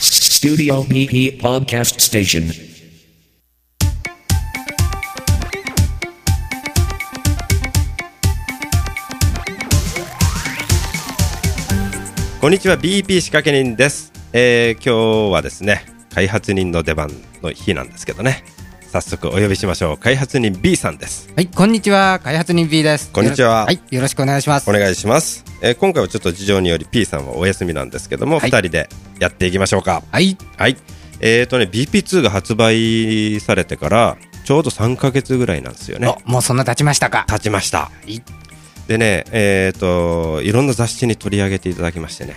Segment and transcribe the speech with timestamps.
[0.00, 2.72] Studio PP Podcast Station.
[12.40, 17.08] こんにちは BP 仕掛け人です、えー今日はですね開発人の出番
[17.40, 18.42] の日なんですけどね
[18.92, 19.96] 早速お呼びしましょう。
[19.96, 21.32] 開発人 B さんです。
[21.34, 22.20] はい、こんにちは。
[22.22, 23.10] 開発人 B です。
[23.10, 23.64] こんにちは。
[23.64, 24.68] はい、よろしくお願いします。
[24.68, 28.50] お願いします、えー今回はちょっと事情により P さんはお休みなんですけども、はい。
[28.50, 30.02] 二人でやっていきましょうか。
[30.12, 30.76] はい、はい。
[31.20, 36.14] えーとね BP2 が発売されてからちょうど3ヶ月ぐらいなんですよね。
[36.26, 37.24] お、もうそんな経ちましたか。
[37.26, 37.90] 経ちました。
[38.06, 38.20] い。
[38.88, 42.36] でねえーといろんな雑誌に取り上げていただきましてね。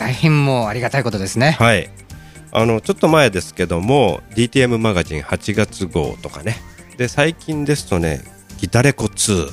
[0.00, 1.52] 大変もうありがたいことですね。
[1.52, 1.88] はい
[2.58, 6.56] あのちょっと前ですけども DTM マガジン8月号とかね。
[6.96, 8.22] で最近ですとね
[8.56, 9.50] ギタレコ2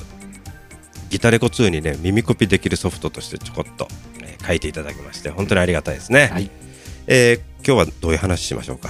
[1.10, 3.88] ギタレコ2にね耳コピできるソフトとしてちょこっと、
[4.22, 6.50] えー書いていただきまして本当にありがたいですね、はい。
[7.06, 8.88] えー今日はどういう話しましょうか？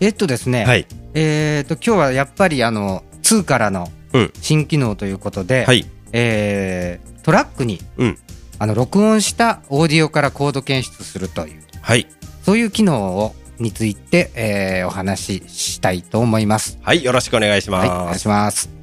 [0.00, 0.86] えっとですね、はい。
[1.14, 4.32] えっと、今日はやっぱりあの、2からのうん。
[4.40, 5.86] 新機能ということで、はい。
[6.12, 8.18] えートラックに、うん。
[8.58, 12.06] あの、録音したオーディオからコード検出するという、はい。
[12.42, 16.78] そういう機能を、について、えーお話ししたいと思います。
[16.82, 18.74] はいよろしくお願いします、はい、お願いします。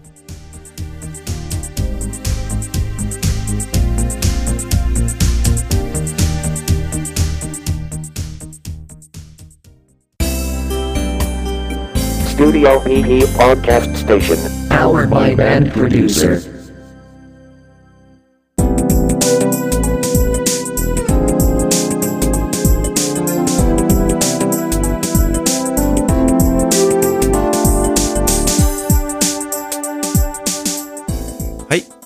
[12.41, 14.37] Studio PP Podcast Station.
[14.67, 16.50] Powered by Band Producer.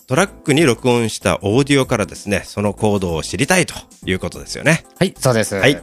[0.07, 3.73] トラックに録音したオーディオからですねそのコードを知りたいと
[4.05, 4.85] いうことですよね。
[4.99, 5.55] はい、そうです。
[5.55, 5.81] はい。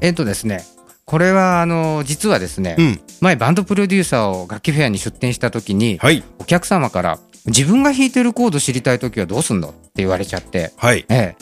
[0.00, 0.62] えっとですね、
[1.06, 3.00] これは、あの、実はですね、うん。
[3.22, 6.22] 前バンドプロデューサーを楽器フェアに出展した時に、はい。
[6.38, 9.70] お客様から、自分が弾いてるコード知りたい時はどうすんの？
[9.70, 11.06] って言われちゃって、はい。
[11.08, 11.36] ええ、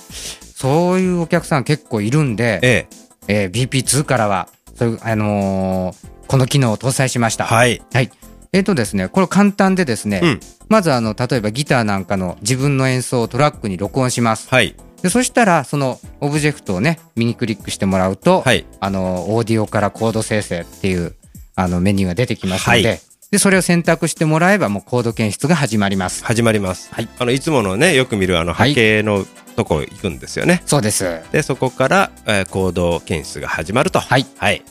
[0.55, 2.87] そういうお客さん結構いるんで、え
[3.29, 3.43] え。
[3.43, 5.97] えー BP2 からは、そういう、あのー
[6.29, 7.45] この機能を搭載しました。
[7.45, 7.83] はい。
[7.93, 8.11] はい。
[8.53, 14.49] えっ、とですね、これ簡単でですね、うんまずあの、例えばギターなんかの自分の演奏をトラックに録音します。
[14.49, 14.75] はい。
[15.03, 18.67] でそしたら、そのオブジェクトをね、右クリックしてもらうと、はい。
[18.81, 21.15] あの、オーディオからコード生成っていう、
[21.55, 23.01] あの、メニューが出てきますので、はい。
[23.31, 26.25] で、それを選択してもらえば、もうコード検出が始まります。
[26.25, 27.09] 始まります、はい。
[27.19, 31.21] あのいつものねよく見るあの波形のとこ行くんですよね、そうです。
[31.33, 34.01] でそこから、えー、コード検出が始まると。
[34.01, 34.27] はい。
[34.39, 34.63] はい。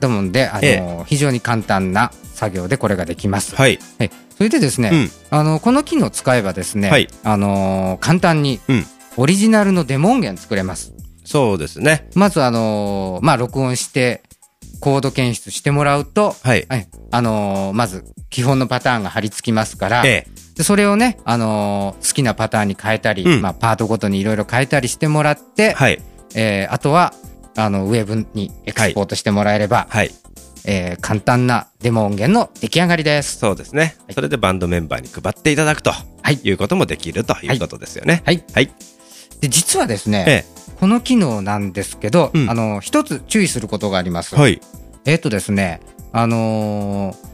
[0.00, 1.04] なので、あの、え。
[1.06, 3.54] 非常に簡単な作業でこれができます。
[3.56, 3.78] はい。
[3.98, 4.10] はい
[4.40, 5.10] それでですね、うん。
[5.38, 7.08] あの、この機能を使えばですね、はい。
[7.24, 8.86] あのー簡単にうん。
[9.18, 10.94] オリジナルのデモ音源作れます。
[11.26, 12.08] そうですね。
[12.14, 14.22] まず、あのーまあ、録音して、
[14.80, 16.64] コード検出してもらうと、はい。
[16.70, 16.88] はい。
[17.10, 20.26] あのーまず、基本のパターンが貼り付きますから、え
[20.56, 23.42] でそれをね、あのー好きなパターンに変えたり、うん。
[23.42, 26.00] まあ、パートごとにいろいろ変えたりしてもらって、えはい。
[26.34, 27.12] えーあとは、
[27.56, 30.10] あの、ウェブにエクスポートしてもらえれば、はい
[30.64, 33.38] えー簡単なデモ音源の出来上がりです。
[33.38, 34.14] そうですね、はい。
[34.14, 36.38] それでバンドメンバーに配っていただくとはい。
[36.42, 38.22] いうこともできるということですよね。
[38.26, 38.44] はい。
[38.54, 38.70] はい、
[39.40, 40.44] で、実はですね、え
[40.78, 42.50] この機能なんですけど、うん。
[42.50, 44.34] あの、一つ注意することがあります。
[44.36, 44.60] えはい。
[45.04, 45.80] えっ、とですね、
[46.12, 47.30] あのー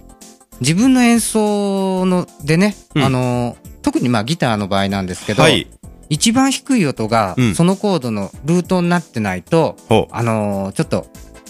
[0.58, 3.04] 自分の演奏のでね、うん。
[3.04, 5.66] あのー特にまあギターの場合なんですけど、はい。
[6.08, 7.54] 一番低い音がうん。
[7.54, 10.14] そのコードのルートになってないと、ほう。
[10.14, 11.06] あのーちょっと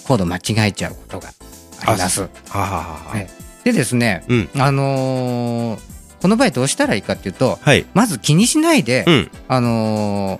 [0.06, 1.30] コード間違えちゃうことが
[1.84, 2.22] あります。
[2.22, 2.66] はあ、は
[3.12, 3.26] あはい
[3.64, 4.48] でですね、うん。
[4.58, 7.84] あのーこの場合どうしたらいいかっていうと、はい。
[7.92, 9.30] まず気にしないで、うん。
[9.48, 10.38] あの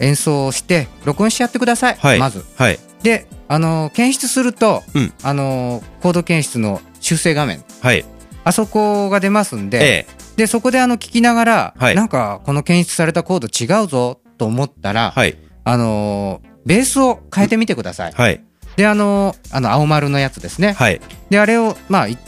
[0.00, 2.18] ー演奏をして録音しちゃってください、はい。
[2.18, 2.44] まず。
[2.56, 2.78] はい。
[3.02, 5.12] で、あのー検出すると、うん。
[5.22, 7.62] あのーコード検出の修正画面。
[7.80, 8.04] はい。
[8.44, 10.24] あそこが出ますんで、ええ。
[10.36, 11.94] でそこであの聞きながら、はい。
[11.94, 15.36] なんかこの検出されたコード違うぞと思ったら、はい。
[15.64, 18.12] あのーベースを変えてみてください。
[18.12, 18.42] はい
[18.76, 20.72] であのーあの青丸のやつですね。
[20.72, 21.00] はい。
[21.30, 22.18] であれをまあい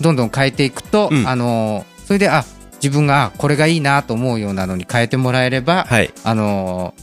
[0.00, 1.26] どんどん変えていくと、うん。
[1.26, 2.44] あのーそれであ
[2.82, 6.12] 自分があこれがいいなと思うようなのに変えてもらえれば、はい。
[6.24, 7.02] あのー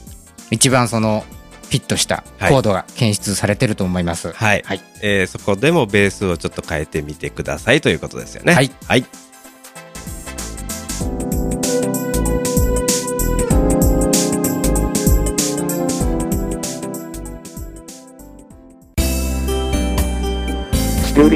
[0.52, 1.24] 一番その
[1.64, 4.32] フィットしたコードが検出されてると思います。
[4.32, 4.82] はい、はい。
[5.02, 8.54] えーそこでもベースをちょっと変えてみてくださいということですよね。
[8.54, 9.06] はい、はい、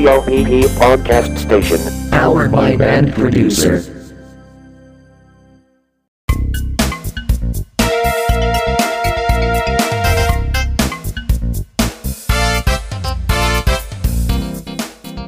[0.08, 1.78] TOPE Podcast Station.
[2.12, 3.82] Powered by Band Producer.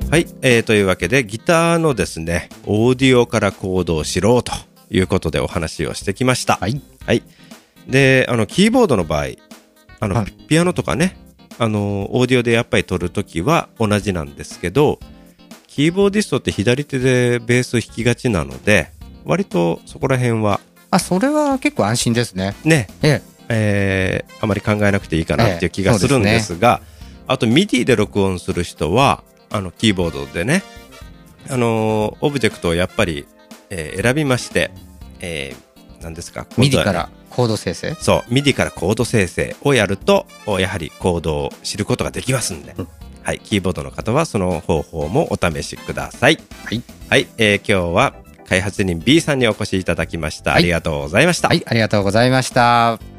[0.10, 4.54] はい、えー、というわけでギターのですねオーディオから行動しろと
[4.90, 6.56] いうことでお話をしてきました。
[6.56, 7.24] はい、はい、
[7.86, 9.26] であのキーボードの場合
[10.00, 11.18] あの、はい、ピアノとかね
[11.60, 15.00] あの、オーディオでやっぱり撮るときは同じなんですけど、
[15.68, 18.92] キーボーディストって左手でベース弾きがちなので、
[19.26, 20.60] 割とそこら辺は
[20.92, 22.56] あ、それは結構安心ですね。
[22.64, 26.82] ね、ええーあまり考えなくていいかなっていう気がするんええですが、
[27.28, 30.64] あと MIDI で録音する人は、あの、キーボードでね、
[31.50, 33.26] あの、オブジェクトをやっぱり、
[33.70, 34.72] えー選びまして、
[35.20, 35.69] えー
[36.02, 36.62] 何ですか、え。
[36.62, 37.96] MIDI からコード生成？
[38.00, 42.88] そう、MIDI からコード生成をやると、おやはりコードを知ることができますんで、うん
[43.24, 46.40] はい、キーボードの方はその方法もお試しください。
[46.66, 46.82] はい。
[47.10, 48.16] はい、えー今日は
[48.48, 50.52] 開発人 B さんにお越しいただきました。
[50.52, 51.50] はいありがとうございました。
[51.50, 53.19] はい、ありがとうございました。